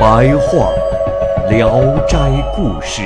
[0.00, 0.72] 白话
[1.50, 2.16] 《聊斋
[2.56, 3.02] 故事》，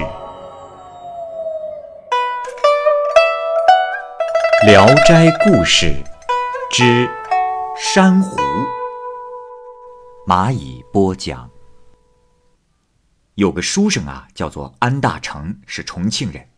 [4.66, 5.86] 《聊斋故事》
[6.70, 7.10] 之
[7.76, 8.36] 珊瑚，
[10.24, 11.50] 蚂蚁播讲。
[13.34, 16.48] 有个书生啊，叫做安大成，是重庆人。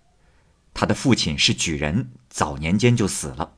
[0.75, 3.55] 他的父亲是举人，早年间就死了。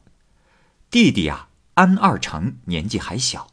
[0.88, 3.48] 弟弟啊，安二成年纪还小。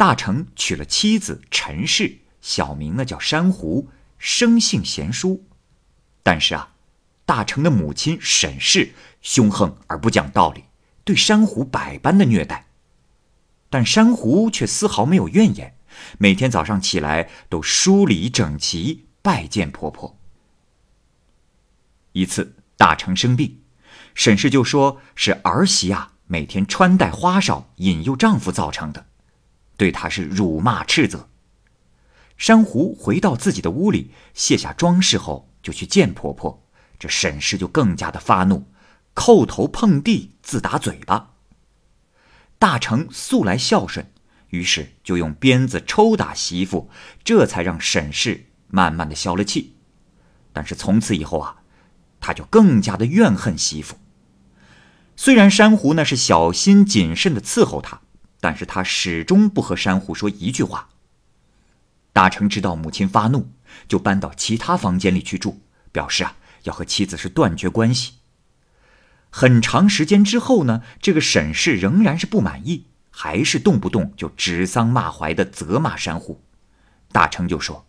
[0.00, 5.44] 大成娶了妻子陈氏，小名呢叫珊瑚，生性贤淑。
[6.22, 6.72] 但是啊，
[7.26, 10.64] 大成的母亲沈氏凶横而不讲道理，
[11.04, 12.68] 对珊瑚百般的虐待。
[13.68, 15.76] 但珊瑚却丝毫没有怨言。
[16.16, 20.16] 每天早上起来都梳理整齐，拜见婆婆。
[22.12, 23.60] 一次，大成生病，
[24.14, 29.04] 沈氏就说是儿媳啊每天穿戴花哨，引诱丈夫造成的，
[29.80, 31.30] 对他是辱骂斥责。
[32.36, 36.66] 珊瑚回到自己的屋里，卸下装饰后就去见婆婆，
[36.98, 38.66] 这沈氏就更加的发怒，
[39.14, 41.30] 叩头碰地，自打嘴巴。
[42.58, 44.12] 大成素来孝顺。
[44.50, 46.90] 于是就用鞭子抽打媳妇，
[47.24, 49.76] 这才让沈氏慢慢的消了气。
[50.52, 51.62] 但是从此以后啊，
[52.20, 53.96] 他就更加的怨恨媳妇。
[55.16, 58.02] 虽然珊瑚呢是小心谨慎的伺候他，
[58.40, 60.88] 但是他始终不和珊瑚说一句话。
[62.12, 63.52] 大成知道母亲发怒，
[63.86, 65.60] 就搬到其他房间里去住，
[65.92, 68.14] 表示啊要和妻子是断绝关系。
[69.30, 72.86] 很长时间之后呢，这个沈氏仍然是不满意。
[73.12, 76.42] 还是动不动就指桑骂槐的责骂珊瑚，
[77.10, 77.84] 大成就说：“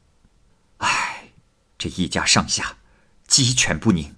[0.80, 1.30] 哎，
[1.78, 2.78] 这一家上下
[3.28, 4.16] 鸡犬不宁。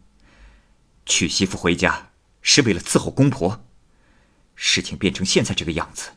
[1.05, 2.11] 娶媳妇回家
[2.41, 3.65] 是为了伺候公婆，
[4.55, 6.11] 事情变成现在这个样子，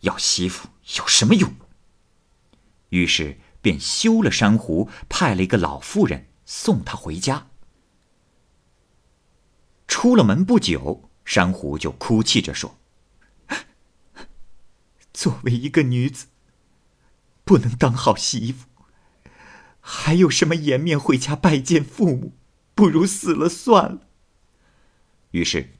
[0.00, 1.54] 要媳妇有什么用？”
[2.90, 7.48] 于是便休了珊瑚，派了一个老妇人送她回家。
[9.88, 12.78] 出了门不久，珊瑚就哭泣着说。
[15.12, 16.26] 作为一个女子，
[17.44, 18.66] 不能当好媳妇，
[19.80, 22.34] 还有什么颜面回家拜见父母？
[22.74, 24.08] 不如死了算了。
[25.30, 25.75] 于是，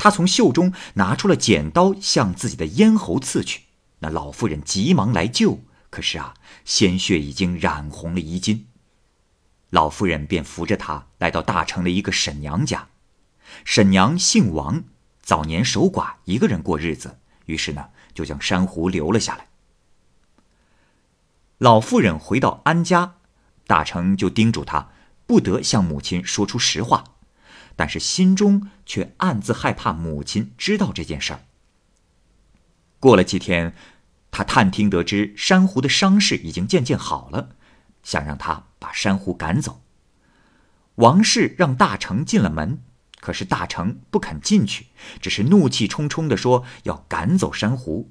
[0.00, 3.64] 他从袖中拿出了剪刀，向自己的咽喉刺去。
[3.98, 6.32] 那老妇人急忙来救，可是啊，
[6.64, 8.66] 鲜血已经染红了衣襟。
[9.68, 12.88] 老妇人便扶着他来到大城的一个沈娘家。
[13.66, 14.84] 沈娘姓王，
[15.20, 17.18] 早年守寡，一个人过日子。
[17.44, 17.90] 于是呢。
[18.12, 19.46] 就将珊瑚留了下来。
[21.58, 23.14] 老妇人回到安家，
[23.68, 24.90] 大成就叮嘱他
[25.26, 27.04] 不得向母亲说出实话，
[27.80, 31.40] 但是心中却暗自害怕母亲知道这件事儿。
[32.98, 33.74] 过了几天，
[34.30, 37.56] 他探听得知珊瑚的伤势已经渐渐好了，
[38.02, 39.80] 想让他把珊瑚赶走。
[40.96, 42.82] 王氏让大成进了门。
[43.18, 44.88] 可是大成不肯进去，
[45.22, 48.10] 只是怒气冲冲地说要赶走珊瑚。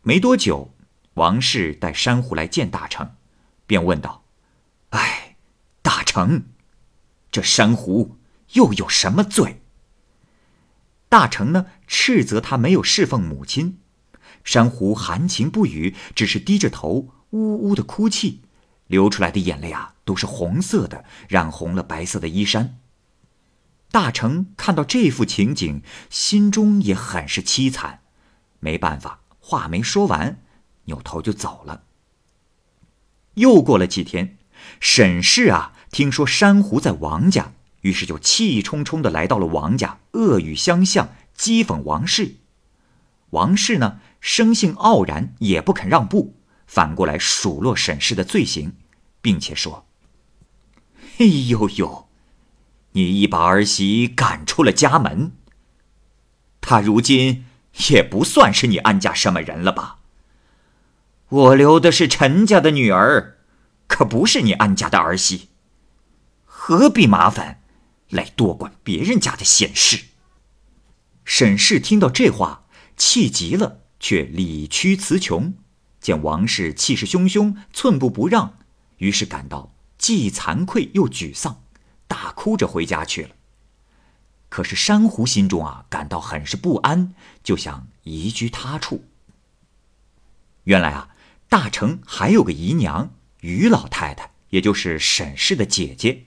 [0.00, 0.72] 没多久，
[1.12, 3.16] 王氏带珊瑚来见大成，
[3.66, 4.24] 便问道
[4.96, 5.36] ：“哎，
[5.82, 6.44] 大成，
[7.30, 8.16] 这珊瑚
[8.52, 9.62] 又有什么罪？”
[11.08, 13.78] 大成呢，斥责他没有侍奉母亲。
[14.44, 18.40] 珊瑚含情不语，只是低着头，呜呜的哭泣，
[18.86, 22.78] 流出来的眼泪啊，都是红色的，染红了白色的衣衫。
[23.90, 28.00] 大成看到这幅情景，心中也很是凄惨，
[28.58, 30.42] 没办法，话没说完，
[30.86, 31.84] 扭头就走了。
[33.34, 34.38] 又过了几天，
[34.80, 37.52] 沈氏啊，听说珊瑚在王家，
[37.82, 42.36] 于是就气冲冲的来到了王家，恶语相向，讥讽王氏。
[43.30, 46.36] 王氏呢，生性傲然，也不肯让步，
[46.66, 48.72] 反过来数落沈氏的罪行，
[49.20, 49.86] 并且说
[51.18, 52.08] ：“哎呦呦！”
[52.94, 55.32] 你已把儿媳赶出了家门，
[56.60, 57.46] 她如今
[57.88, 60.00] 也不算是你安家什么人了吧？
[61.30, 63.38] 我留的是陈家的女儿，
[63.86, 65.48] 可不是你安家的儿媳，
[66.44, 67.61] 何必麻烦
[68.12, 70.04] 来多管别人家的闲事？
[71.24, 72.66] 沈氏听到这话，
[72.96, 75.54] 气急了，却理屈词穷。
[76.00, 78.58] 见王氏气势汹汹，寸步不让，
[78.98, 81.62] 于是感到既惭愧又沮丧，
[82.06, 83.30] 大哭着回家去了。
[84.48, 89.04] 可是珊瑚心中啊感到很是不安，就想移居他处。
[90.64, 91.08] 原来啊，
[91.48, 96.26] 大城还有个姨娘于老太太，也就是沈氏的姐姐，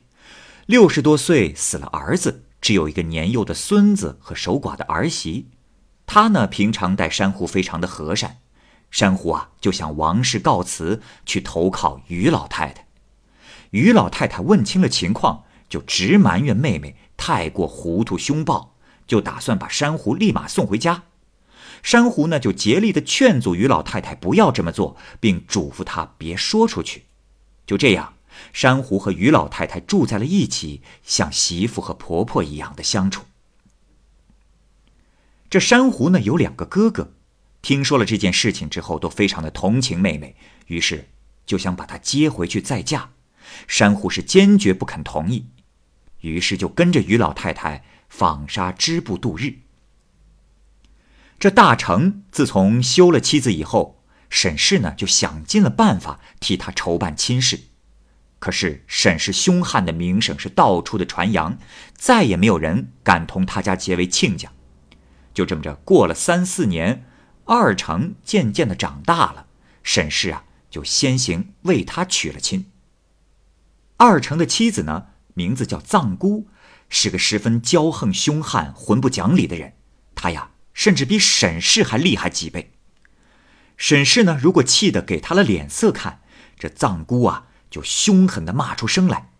[0.65, 5.49] 六十多岁死了儿子，只有一个年幼的孙子和守寡的儿媳。
[6.07, 8.39] 他呢，平常待珊瑚非常的和善。
[8.89, 12.87] 珊瑚啊，就向王氏告辞，去投靠于老太太。
[13.69, 18.75] 于老太太问清了情况，就直埋怨妹妹太过糊涂凶暴，
[19.05, 21.03] 就打算把珊瑚立马送回家。
[21.83, 27.03] 珊瑚呢，就竭力的劝阻于老太太不要这么做，并嘱咐她别说出去。
[27.67, 28.14] 就这样，
[28.53, 33.25] 珊瑚和于老太太住在了一起，像媳妇和婆婆一样的相处。
[35.49, 37.13] 这珊瑚呢，有两个哥哥。
[37.61, 40.35] 听说了这件事情之后，都非常的同情妹妹，
[40.67, 41.09] 于是
[41.45, 43.11] 就想把她接回去再嫁。
[43.67, 45.47] 珊瑚是坚决不肯同意，
[46.21, 49.59] 于是就跟着于老太太纺纱织布度日。
[51.39, 57.61] 这大成自从休了妻子以后，沈氏呢就想尽了办法替他筹办亲事，
[58.45, 61.57] 可是沈氏凶悍的名声是到处的传扬，
[61.95, 64.51] 再也没有人敢同他家结为亲家。
[65.33, 67.07] 就这么着过了三四年。
[67.45, 69.47] 二成渐渐的长大了，
[69.81, 72.67] 沈氏啊就先行为他娶了亲。
[73.97, 76.47] 二成的妻子呢，名字叫藏姑，
[76.87, 79.73] 是个十分骄横凶悍、浑不讲理的人。
[80.13, 82.73] 他呀，甚至比沈氏还厉害几倍。
[83.75, 86.21] 沈氏呢，如果气得给他了脸色看，
[86.59, 89.31] 这藏姑啊就凶狠的骂出声来。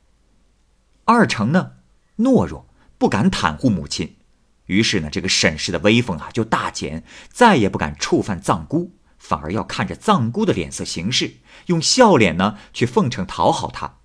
[1.06, 1.76] 二成呢，
[2.18, 2.68] 懦弱，
[2.98, 4.18] 不敢袒护母亲。
[4.66, 11.36] 于是呢，这个沈氏的威风啊就大减，再也不敢触犯藏姑，反而要看着藏姑的脸色行事，
[11.68, 14.00] 用笑脸呢去奉承讨好她。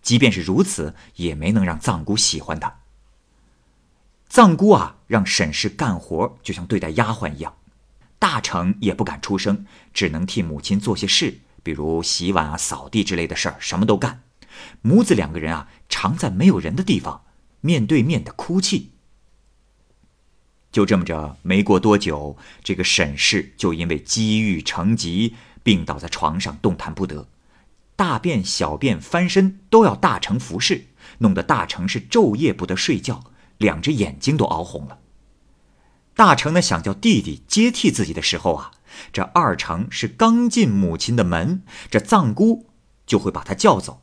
[0.00, 2.78] 即便是如此，也没能让藏姑喜欢他。
[4.30, 7.56] 藏姑啊，让沈氏干活就像对待丫鬟一样，
[8.18, 14.22] 大成也不敢出声，只能替母亲做些事，比如洗碗啊、扫地之类的事儿，什么都干。
[14.82, 17.24] 母子两个人啊，常在没有人的地方
[17.60, 18.90] 面对面的哭泣。
[20.72, 27.28] 就这么着，没过多久，这个沈氏就因为积郁成疾，病倒在床上，动弹不得，
[27.96, 30.86] 大便、小便、翻身都要大成服侍，
[31.18, 33.24] 弄得大成是昼夜不得睡觉，
[33.58, 34.98] 两只眼睛都熬红了。
[36.14, 38.70] 大成呢想叫弟弟接替自己的时候啊，
[39.12, 42.66] 这二成是刚进母亲的门，这藏姑
[43.06, 44.02] 就会把他叫走。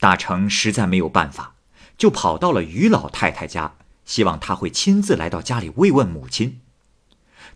[0.00, 1.54] 大成实在没有办法，
[1.96, 3.74] 就跑到了于老太太家。
[4.04, 6.60] 希望他会亲自来到家里慰问母亲。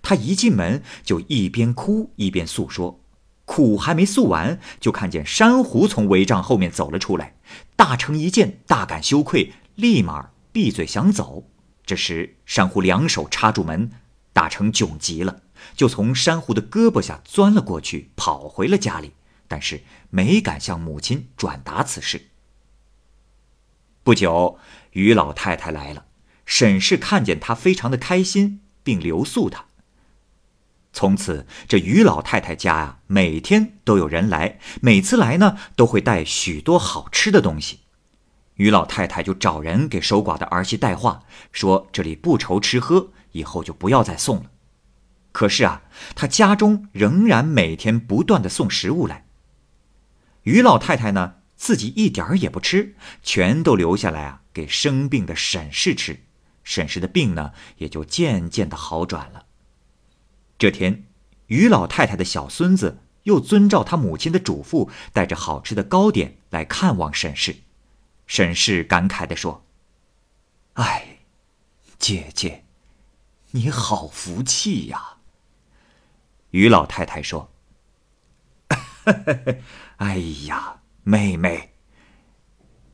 [0.00, 3.00] 他一进门就一边哭一边诉说，
[3.44, 7.34] 苦还没诉完，就看见珊瑚从帷帐后面走了出来。
[7.76, 11.44] 大成一见，大感羞愧，立马闭嘴想走。
[11.84, 13.90] 这时，珊瑚两手插住门，
[14.32, 15.42] 大成窘极了，
[15.74, 19.12] 就从珊瑚的胳膊下钻了过去，跑回了家里，
[19.46, 22.28] 但是没敢向母亲转达此事。
[24.02, 24.58] 不久，
[24.92, 26.06] 于老太太来了。
[26.46, 29.66] 沈氏看见她，非常的开心，并留宿她。
[30.94, 37.80] 从此，这于老太太家呀，每天都有人来，每次来呢，都会带许多好吃的东西。
[38.54, 41.22] 于老太太就找人给守寡的儿媳带话，
[41.52, 44.50] 说这里不愁吃喝，以后就不要再送了。
[45.32, 45.82] 可是啊，
[46.14, 49.26] 他家中仍然每天不断的送食物来。
[50.42, 56.24] 于老太太呢，自己一点儿也不吃，全都留下来啊，给生病的沈氏吃。
[56.64, 59.46] 沈氏的病呢，也就渐渐的好转了。
[60.58, 61.04] 这天，
[61.46, 67.56] 于老太太的小孙子又遵照他母亲的嘱咐，带着好吃的糕点来看望沈氏。
[68.26, 69.64] 沈氏感慨的说
[70.74, 71.18] ：“哎，
[71.98, 72.64] 姐姐，
[73.52, 75.17] 你好福气呀。”
[76.50, 77.50] 于老太太说
[79.98, 81.74] ：“哎呀，妹妹，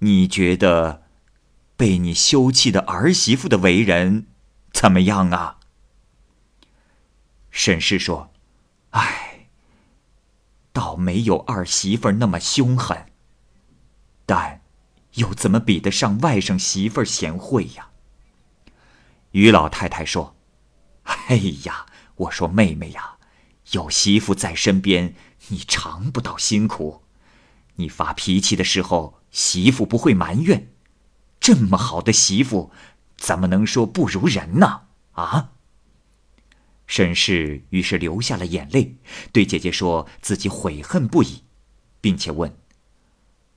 [0.01, 1.03] 你觉得？”
[1.77, 4.29] 被你休弃的儿媳妇的为人
[4.73, 5.59] 怎么样啊？
[7.51, 8.33] 沈氏说
[8.95, 9.49] ：“哎，
[10.73, 13.07] 倒没有二媳妇那么凶狠，
[14.25, 14.63] 但
[15.15, 17.91] 又怎么比得上外甥媳妇贤惠呀？”
[19.33, 20.37] 于老太太说
[21.03, 21.35] ：“哎
[21.65, 23.14] 呀，我说妹妹呀，
[23.75, 25.15] 有媳妇在身边，
[25.49, 27.03] 你尝不到辛苦。
[27.77, 30.71] 你发脾气的时候，媳妇不会埋怨。”
[31.41, 32.71] 这么好的媳妇，
[33.19, 34.85] 怎么能说不如人呢？
[35.13, 35.51] 啊！
[36.87, 38.97] 沈氏于是流下了眼泪，
[39.33, 41.43] 对姐姐说自己悔恨不已，
[42.01, 42.57] 并且问：“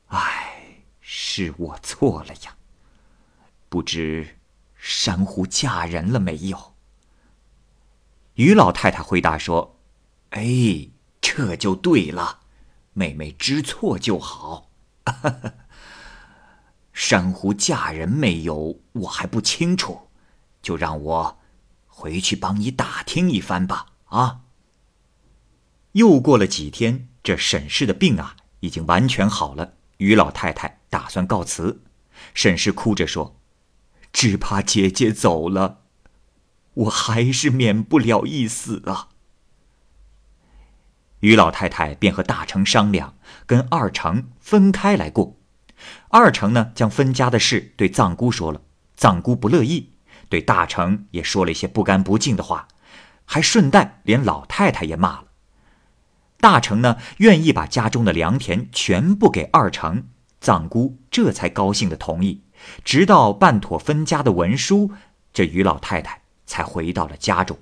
[0.08, 2.58] 唉，是我错了呀，
[3.70, 4.40] 不知
[4.76, 6.74] 珊瑚嫁人了没有？”
[8.36, 9.77] 于老太太回答说
[10.32, 10.90] ：“哎，
[11.22, 12.42] 这就对了，
[12.94, 14.72] 妹妹知错就好。
[16.94, 20.10] 珊瑚嫁人没有，我还不清楚，
[20.62, 21.40] 就让我。”
[22.00, 24.42] 回去帮你打听一番吧，啊！
[25.94, 29.74] 又过了几天，这沈氏的病啊已经完全好了。
[29.98, 31.82] 于老太太打算告辞，
[32.36, 33.40] 沈氏哭着说
[34.14, 35.86] ：“只怕姐姐走了，
[36.76, 39.10] 我还是免不了一死啊。”
[41.20, 45.38] 于老太太便和大成商量，跟二成分开来过。
[46.10, 48.62] 二成呢，将分家的事对藏姑说了，
[48.96, 49.94] 藏姑不乐意。
[50.30, 52.68] 对大成也说了一些不干不净的话，
[53.26, 55.26] 还顺带连老太太也骂了。
[56.40, 60.08] 大成呢，愿意把家中的良田全部给二成，
[60.42, 62.44] 藏姑这才高兴的同意。
[62.84, 64.92] 直到办妥分家的文书，
[65.32, 67.58] 这于老太太才回到了家中。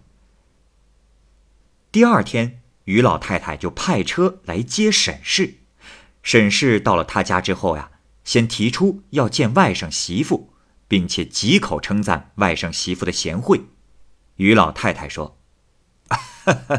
[1.91, 5.59] 第二天，于老太太就派车来接沈氏。
[6.23, 7.91] 沈氏到了他家之后呀，
[8.23, 10.51] 先提出要见外甥媳妇。
[10.87, 13.63] 并且几口称赞外甥媳妇的贤惠，
[14.35, 15.39] 于老太太说：“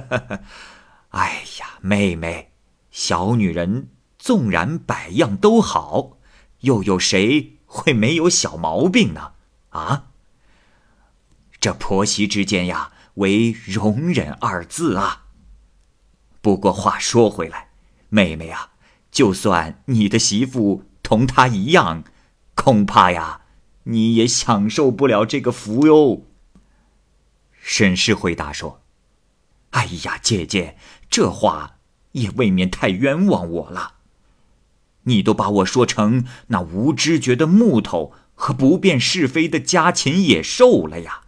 [1.10, 2.52] 哎呀，妹妹，
[2.92, 6.18] 小女人纵然百样都好，
[6.60, 9.32] 又有谁会没有小毛病呢？
[9.70, 10.06] 啊，
[11.60, 15.25] 这婆媳之间呀，唯容忍二字啊。
[16.46, 17.70] 不过话说回来，
[18.08, 18.70] 妹妹啊，
[19.10, 22.04] 就算你的媳妇同她一样，
[22.54, 23.40] 恐怕呀。”
[23.82, 26.22] 你也享受不了这个福哟。
[27.60, 28.80] 沈氏回答说
[29.70, 30.76] ：“哎呀，姐姐，
[31.10, 31.78] 这话
[32.12, 33.94] 也未免太冤枉我了。
[35.02, 41.22] 你都把我说成那无知觉的木头和不辨是非的家禽野兽了呀！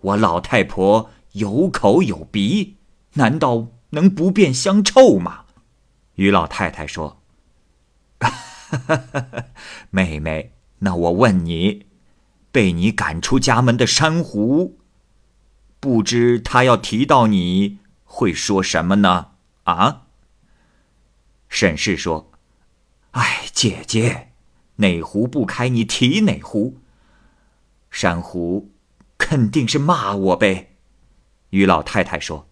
[0.00, 2.76] 我老太婆有口有鼻，
[3.14, 5.44] 难道能不变香臭吗？”
[6.16, 7.22] 于老太太说
[9.90, 11.86] ：“妹妹。”那我问你，
[12.52, 14.78] 被你赶出家门的珊瑚，
[15.80, 19.30] 不知他要提到你会说什么呢？
[19.64, 20.02] 啊？
[21.48, 22.30] 沈氏说
[23.12, 24.32] ：“哎，姐姐，
[24.76, 26.76] 哪壶不开你提哪壶。
[27.90, 28.70] 珊瑚
[29.16, 30.76] 肯定是骂我呗。”
[31.50, 32.45] 于老太太说：“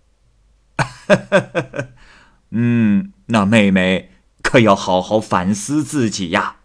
[2.51, 4.11] 嗯，那妹妹
[4.43, 6.57] 可要好好反思自己呀。”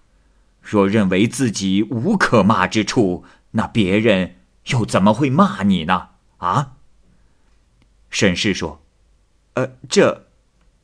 [0.62, 4.36] 若认为自己无可骂之处，那别人
[4.68, 6.10] 又怎么会骂你呢？
[6.38, 6.74] 啊？
[8.12, 8.84] 沈氏说
[9.56, 10.28] ：“呃，这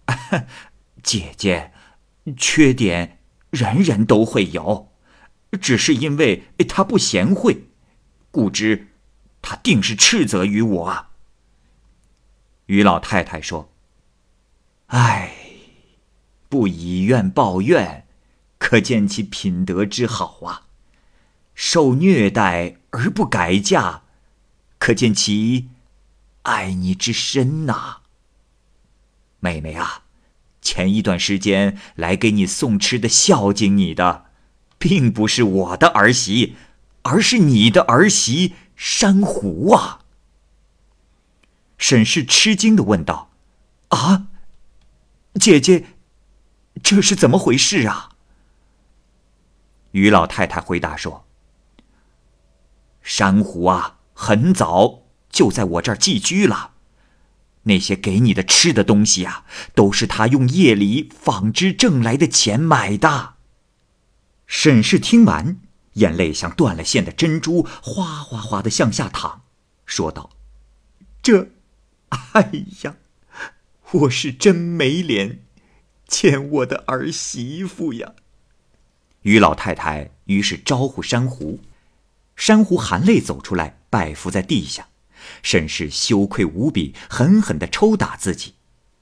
[1.04, 1.72] 姐姐
[2.36, 3.20] 缺点
[3.52, 4.92] 人人都会有，
[5.62, 7.68] 只是因为她不贤惠，
[8.32, 8.88] 故知
[9.44, 11.12] 她定是斥责于我啊。”
[12.68, 13.70] 于老太太说
[14.88, 15.32] ：“唉，
[16.50, 18.04] 不以怨报怨。”
[18.58, 20.64] 可见其品德之好啊！
[21.54, 24.02] 受虐待而不改嫁，
[24.80, 25.68] 可见其
[26.44, 27.98] 爱你之深呐。
[29.40, 30.04] 妹妹啊，
[30.62, 34.26] 前一段时间来给你送吃的、孝敬你的，
[34.80, 36.56] 并不是我的儿媳，
[37.04, 40.05] 而是你的儿媳珊瑚啊。
[41.78, 43.32] 沈氏吃惊的问道
[43.90, 44.28] ：“啊，
[45.40, 45.86] 姐姐，
[46.82, 48.10] 这是怎么回事啊？”
[49.92, 51.26] 于老太太回答说
[53.02, 56.72] ：“珊瑚啊，很早就在我这儿寄居了。
[57.64, 63.36] 那些给你的吃的东西啊，都是他用夜里纺织挣来的钱买的。”
[64.48, 65.60] 沈氏听完，
[65.94, 69.42] 眼泪像断了线的珍珠，哗哗哗的向下淌，
[69.86, 70.30] 说道
[71.24, 71.50] ：“这，
[72.10, 72.52] 哎
[72.84, 72.98] 呀，
[73.92, 75.44] 我是真没脸
[76.08, 78.14] 见我的儿媳妇呀。”
[79.24, 81.60] 于老太太于是招呼珊瑚，
[82.36, 84.90] 珊瑚含泪走出来，拜伏在地下，
[85.42, 88.54] 甚是羞愧无比，狠狠地抽打自己。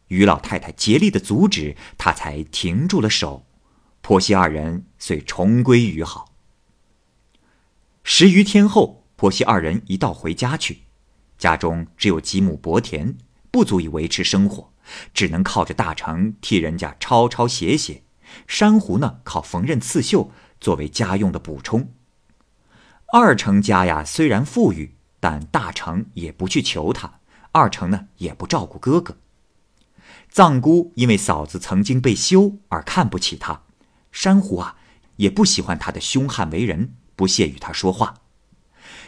[0.08, 3.46] 于老太太竭力的阻止，他才停住了手。
[4.02, 6.34] 婆媳二人遂重归于好。
[8.04, 10.84] 十余天后，婆媳二人一道回家去，
[11.44, 13.18] 家中只有几亩薄田，
[13.52, 14.72] 不足以维持生活，
[15.14, 18.04] 只能靠着大成替人家抄抄写写。
[18.48, 20.32] 珊瑚呢，靠缝纫刺绣
[20.62, 21.92] 作为家用的补充。
[23.12, 27.20] 二成家呀，虽然富裕，但大成也不去求他，
[27.52, 29.18] 二成呢也不照顾哥哥。
[30.30, 33.64] 藏姑因为嫂子曾经被休而看不起他，
[34.14, 34.78] 珊瑚啊
[35.18, 38.14] 也不喜欢他的凶悍为人，不屑与他说话。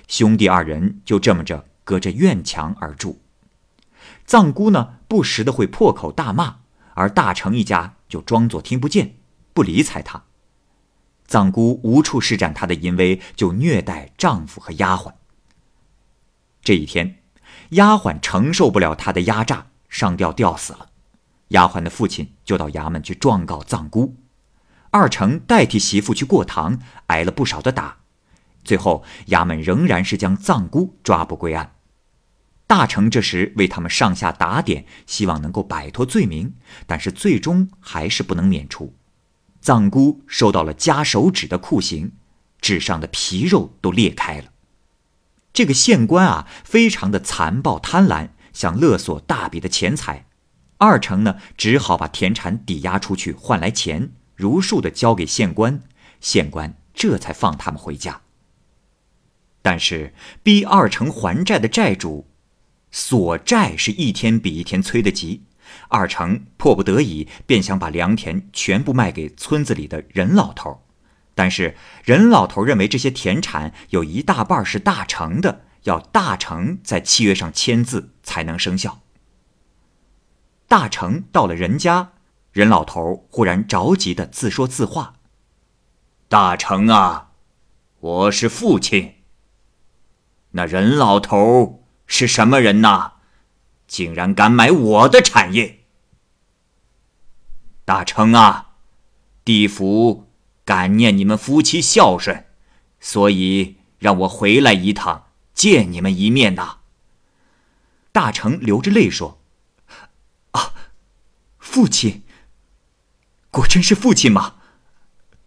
[0.09, 3.21] 兄弟二人就这么着隔着院墙而住。
[4.25, 6.57] 藏姑呢不时的会破口大骂，
[6.95, 9.15] 而大成一家就装作听不见，
[9.53, 10.23] 不理睬她。
[11.27, 15.13] 藏姑无处施展她的淫威，就虐待丈夫和丫鬟。
[16.61, 17.19] 这一天，
[17.69, 20.89] 丫鬟承受不了她的压榨，上吊吊死了。
[21.49, 24.15] 丫鬟的父亲就到衙门去状告藏姑，
[24.89, 27.97] 二成代替媳妇去过堂，挨了不少的打，
[28.63, 31.74] 最后衙门仍然是将藏姑抓捕归案。
[32.67, 36.55] 大成这时为他们上下打点，希望能够摆脱罪名，
[36.87, 38.95] 但是最终还是不能免除。
[39.61, 42.13] 藏姑受到了夹手指的酷刑，
[42.59, 44.51] 指上的皮肉都裂开了。
[45.53, 50.25] 这个县官啊，非常的残暴贪婪，想勒索大笔的钱财。
[50.77, 55.81] 二成呢，只好把田产抵押出去换来钱，如数的交给县官，
[56.19, 58.21] 县官这才放他们回家。
[59.61, 62.27] 但是逼二成还债的债主，
[62.97, 65.43] 索债是一天比一天催得急，
[65.89, 70.81] 二成迫不得已便想把良田全部卖给村子里的任老头，
[71.35, 71.75] 但是
[72.05, 79.01] 任老头认为这些田产有一大半是大成的，要大成在契约上签字才能生效。
[80.69, 82.13] 大成到了人家，
[82.53, 85.15] 任老头忽然着急的自说自话
[86.29, 87.31] ：“大成啊，
[87.99, 89.15] 我是父亲。
[90.51, 93.13] 那任老头是什么人呐？
[93.87, 95.85] 竟然敢买我的产业？
[97.83, 98.71] 大成啊，
[99.43, 100.27] 地府
[100.63, 102.45] 感念你们夫妻孝顺，
[102.99, 106.79] 所以让我回来一趟，见你们一面呐。”
[108.11, 109.39] 大成流着泪说。
[110.51, 110.73] 啊
[111.59, 112.23] 父亲，
[113.51, 114.55] 果真是父亲吗？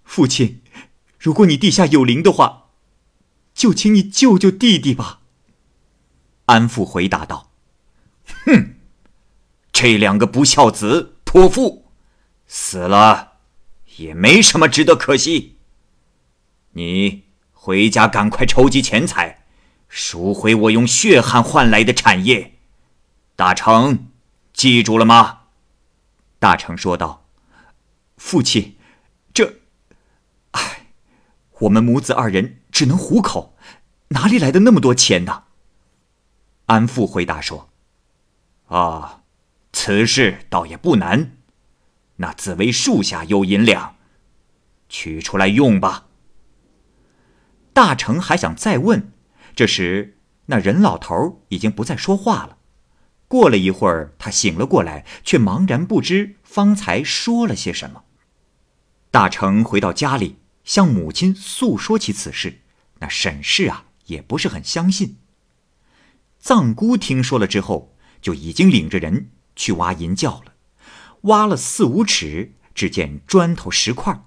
[0.04, 0.62] 父亲，
[1.18, 2.68] 如果你地下有灵的话，
[3.54, 5.22] 就请你救救弟弟吧。
[6.48, 7.50] 安父回答道
[8.46, 8.74] ：“哼，
[9.70, 11.84] 这两个不孝子泼妇，
[12.46, 13.34] 死了
[13.96, 15.58] 也没什么值得可惜。
[16.72, 19.44] 你回家赶快筹集钱财，
[19.90, 22.54] 赎回我用血汗换来的产业。
[23.36, 24.06] 大成，
[24.54, 25.40] 记住了吗？”
[26.40, 27.26] 大成说道
[28.16, 28.78] ：“父亲，
[29.34, 29.60] 这……
[30.52, 30.86] 唉，
[31.58, 33.54] 我们母子二人只能糊口，
[34.08, 35.42] 哪里来的那么多钱呢？”
[36.68, 37.70] 安父回答说
[38.68, 39.22] ：“啊，
[39.72, 41.36] 此事倒也不难。
[42.16, 43.96] 那紫薇树下有银两，
[44.88, 46.06] 取出来用吧。”
[47.72, 49.12] 大成还想再问，
[49.54, 52.58] 这时那任老头已经不再说话了。
[53.28, 58.04] 过了一会儿，他醒了过来，却茫然不知方才说了些什么。
[59.10, 62.60] 大成回到家里，向母亲诉说起此事，
[62.98, 65.16] 那沈氏啊也不是很相信。
[66.38, 70.54] 藏姑听说了之后，就已经领着人去挖银窖了，
[71.22, 74.24] 挖了四五尺，只见砖头石块，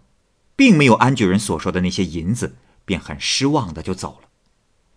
[0.56, 4.30] 并没有安居人所说的那些银子，便很失望的就走了。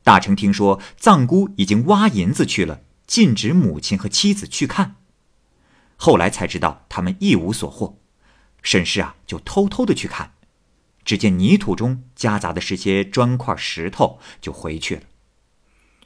[0.02, 2.82] 大成听说藏姑已经挖银子去了。
[3.06, 4.96] 禁止母亲和妻子去看，
[5.96, 7.98] 后来才知道他们一无所获。
[8.62, 10.32] 沈氏啊，就偷偷的去看，
[11.04, 15.02] 只见泥土中夹杂的是些砖块石头，就回去了。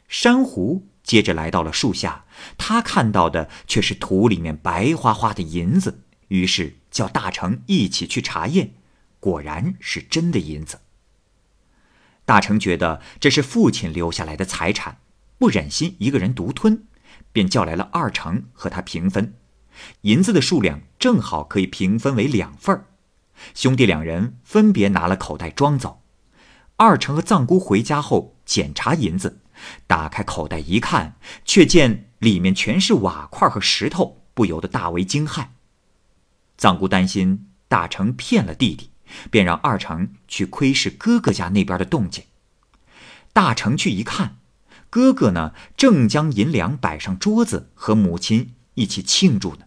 [0.08, 2.26] 珊瑚接着来到了树下，
[2.58, 8.74] 他看到的却是土里面白花花的银子，于是叫大成一起去查验，
[9.18, 10.80] 果然是真的银子。
[12.26, 14.98] 大成觉得这是父亲留下来的财产。
[15.38, 16.84] 不忍心一个人独吞，
[17.32, 19.32] 便叫来了二成和他平分，
[20.02, 22.84] 银子的数量正好可以平分为两份儿。
[23.54, 26.02] 兄弟两人分别拿了口袋装走。
[26.76, 29.40] 二成和藏姑回家后检查银子，
[29.86, 35.48] 打开口袋一看，却见里面全是瓦块和石头，不由得大为惊骇。
[36.56, 38.90] 藏姑担心大成骗了弟弟，
[39.30, 42.24] 便让二成去窥视哥哥家那边的动静。
[43.32, 44.36] 大成去一看。
[44.90, 49.66] 哥哥呢，正将银两摆上桌子，和母亲一起庆祝呢。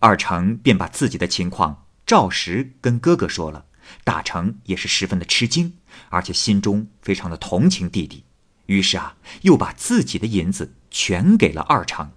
[0.00, 3.66] 二成便把自己的情况照实跟哥哥说了，
[4.02, 5.78] 大成也是十分的吃惊，
[6.08, 8.24] 而且心中非常的同情弟弟，
[8.66, 12.12] 于是啊，又把自己的银子全给了二成。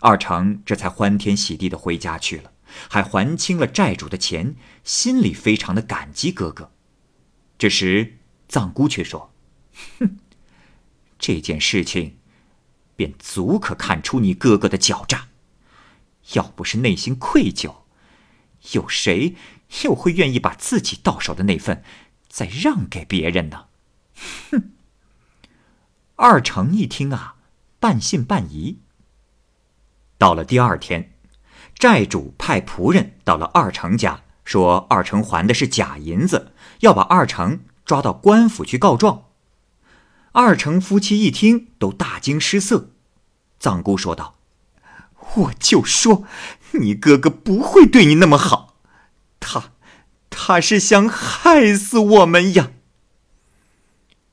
[0.00, 2.52] 二成这才欢天喜地的回家去了，
[2.88, 6.72] 还还清了债主的钱，心里非常的感激哥哥。
[7.58, 8.16] 这时
[8.48, 9.32] 藏姑却说
[9.98, 10.16] ：“哼。”
[11.20, 12.16] 这件事情，
[12.96, 15.28] 便足可看出你哥哥的狡诈。
[16.32, 17.74] 要不是内心愧疚，
[18.72, 19.34] 有谁
[19.84, 21.82] 又会愿意把自己到手的那份
[22.28, 23.66] 再让给别人呢？
[24.50, 24.72] 哼！
[26.22, 27.36] 二成一听啊，
[27.78, 28.78] 半信半疑。
[30.18, 31.14] 到了第二天，
[31.74, 39.28] 债主派仆人到了二成家，说二成还的是假银子，要把二成抓到官府去告状。
[40.32, 42.90] 二成夫妻一听，都大惊失色。
[43.58, 44.34] 藏姑说道。
[45.36, 46.24] 我就说，
[46.72, 48.74] 你哥哥不会对你那么好，
[49.40, 49.70] 他，
[50.28, 52.72] 他是想害死我们呀。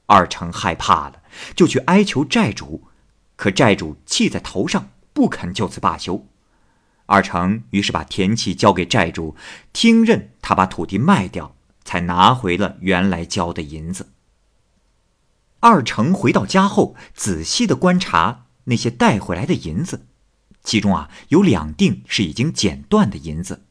[0.07, 1.16] 二成害怕了，
[1.55, 2.87] 就去哀求债主，
[3.35, 6.27] 可债主气在头上，不肯就此罢休。
[7.05, 9.35] 二成于是把田契交给债主，
[9.71, 14.09] 听任他把土地卖掉，才拿回了原来交的银子。
[15.59, 20.05] 二成回到家后，仔细的观察那些带回来的银子。
[20.63, 23.63] 其中啊，有两锭是已经剪断的银子。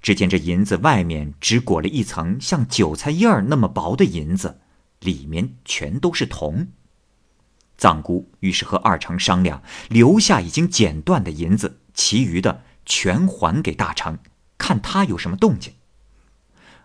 [0.00, 4.60] 只见这银子外面只裹了一层像韭菜叶儿那么薄的银子，
[5.00, 6.68] 里面全都是铜。
[7.76, 14.18] 藏姑于是和二成商量，留下已经剪断的银子，其余的全还给大成，
[14.58, 15.72] 看他有什么动静。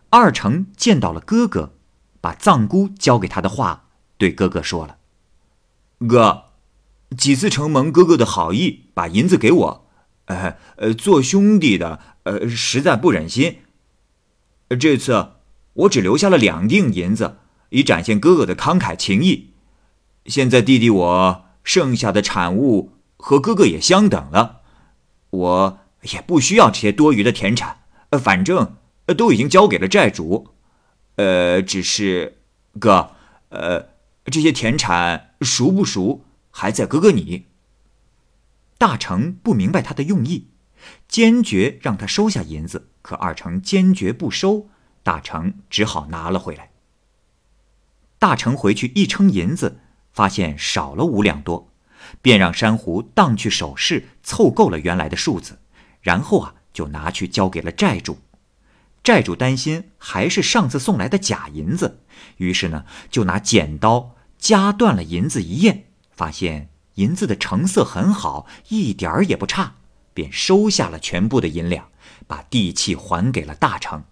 [0.09, 1.73] 二成见到了哥哥，
[2.21, 4.97] 把藏姑交给他的话对哥哥说了
[6.07, 6.45] ：“哥。”
[7.17, 9.87] 几次承蒙哥哥的好意，把银子给我，
[10.25, 13.59] 呃呃，做兄弟的，呃，实在不忍心。
[14.77, 15.35] 这次
[15.71, 17.37] 我只留下了两锭银子，
[17.69, 19.53] 以展现哥哥的慷慨情谊。
[20.27, 24.61] 现在弟弟我剩下的产物和哥哥也相等了，
[25.29, 27.79] 我也不需要这些多余的田产，
[28.11, 28.75] 反正
[29.17, 30.49] 都已经交给了债主。
[31.15, 32.37] 呃，只是
[32.79, 33.11] 哥，
[33.49, 33.87] 呃，
[34.25, 36.23] 这些田产赎不赎？
[36.51, 37.45] 还在哥哥你。
[38.77, 40.49] 大成不明白他的用意，
[41.07, 44.67] 坚决让他收下银子，可二成坚决不收，
[45.01, 46.71] 大成只好拿了回来。
[48.19, 49.79] 大成回去一称银子，
[50.17, 51.69] 发现少了五两多，
[52.23, 55.59] 便让珊瑚当去首饰，凑够了原来的数字，
[56.01, 58.17] 然后啊，就拿去交给了债主。
[59.03, 61.99] 债主担心还是上次送来的假银子，
[62.37, 65.83] 于是呢，就拿剪刀夹断了银子一验。
[66.11, 69.75] 发现银子的成色很好，一点儿也不差，
[70.15, 71.89] 便收下了全部的银两，
[72.25, 74.03] 把地契还给了大成。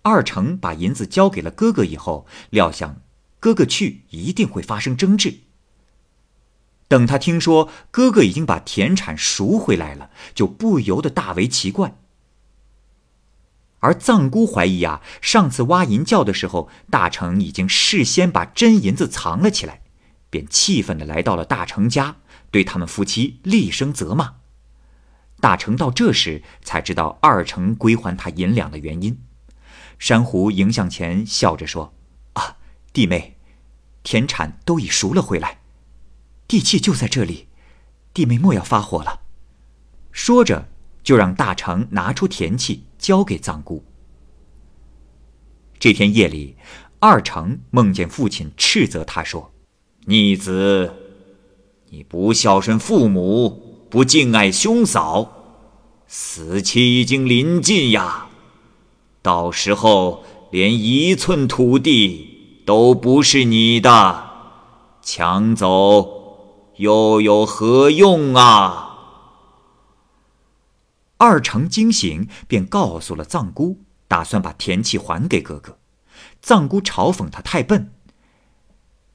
[0.00, 3.02] 二成把银子交给了哥哥以后，料想
[3.40, 5.40] 哥哥去一定会发生争执。
[6.86, 11.96] 等他听说哥哥已经把田产赎回来了，就不由得大为奇怪。
[13.78, 19.80] 而藏姑怀疑啊，上次挖银窖的时候，大成已经事先把真银子藏了起来。
[20.28, 22.18] 便气愤地来到了大成家，
[22.52, 24.34] 对他们夫妻厉声责骂。
[25.40, 29.18] 大成到这时才知道二成归还他银两的原因。
[29.98, 31.94] 珊瑚迎向前，笑着说：“，
[32.92, 33.36] 弟妹，
[34.02, 35.60] 田产都已赎了回来，
[36.48, 37.46] 地契就在这里，
[38.12, 39.20] 弟妹莫要发火了。”
[40.10, 40.68] 说着，
[41.02, 43.84] 就让大成拿出田契交给藏姑。
[45.78, 46.56] 这天夜里，
[46.98, 49.52] 二成梦见父亲斥责他说。
[50.06, 50.92] 逆子，
[51.90, 55.30] 你不孝顺父母，不敬爱兄嫂，
[56.06, 58.28] 死期已经临近呀！
[59.22, 62.29] 到时候连一寸土地
[62.70, 64.30] 都不是你的，
[65.02, 68.96] 抢走又有何用啊？
[71.16, 75.78] 二成惊醒，便告诉了藏姑，打算把田契还给哥哥。
[76.40, 77.92] 藏姑嘲讽他太笨。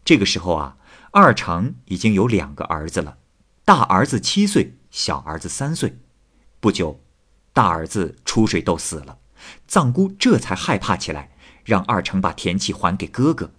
[0.04, 0.76] 这个时候啊。
[1.12, 3.20] 二成已经有两个儿子了，
[3.64, 5.98] 大儿子七岁，小儿子三岁。
[6.60, 7.00] 不久，
[7.54, 9.20] 大儿子出水痘死了，
[9.66, 11.35] 藏姑这才害怕起来，
[11.66, 13.52] 让二成把田契还给哥哥。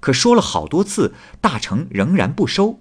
[0.00, 2.80] 可说了好多次，大成仍然不收。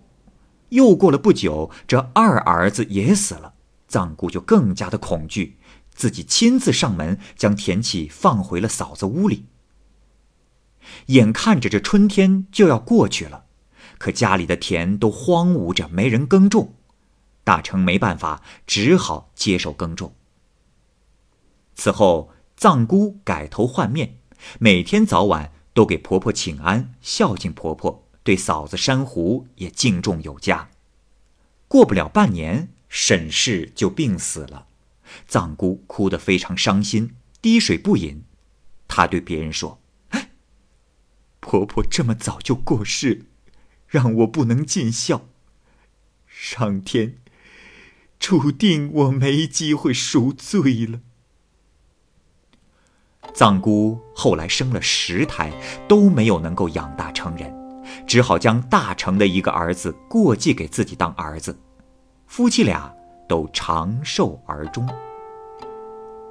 [0.69, 3.53] 又过了不久，这二儿子也死了，
[3.87, 5.57] 藏姑就更加的恐惧，
[5.95, 9.45] 自己亲自上门将田契放回了嫂子屋里。
[11.07, 13.45] 眼看着这春天就要过去了。
[13.97, 16.75] 可家里的田都荒芜着，没人耕种，
[17.43, 20.13] 大成没办法，只好接手耕种。
[21.73, 24.17] 此后，藏姑改头换面，
[24.59, 30.69] 每天早晚都给婆婆请安，孝敬婆婆，对嫂子珊瑚也敬重有加。
[31.67, 34.67] 过不了半年，沈氏就病死了，
[35.27, 38.23] 藏姑哭得非常伤心，滴水不饮。
[38.87, 40.31] 她对别人说：“哎
[41.39, 43.25] 婆婆这么早就过世。”
[43.87, 45.29] 让我不能尽孝。
[46.27, 47.19] 上天
[48.19, 50.99] 注定我没机会赎罪了。
[53.33, 55.51] 藏姑后来生了十胎，
[55.87, 57.53] 都没有能够养大成人，
[58.05, 61.57] 只好将大成的一个儿子过继给自己当儿子，
[62.25, 62.91] 夫妻俩
[63.27, 64.87] 都长寿而终。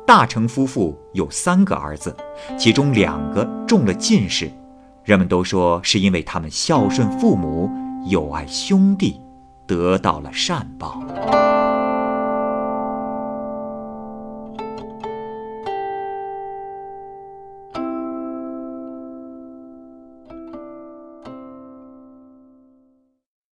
[0.07, 2.17] 大成夫妇有三个儿子，
[2.57, 4.51] 其中两个中了进士，
[5.05, 7.71] 人们都说是因为他们孝顺父母、
[8.07, 9.21] 友爱兄弟，
[9.67, 11.03] 得到了善报。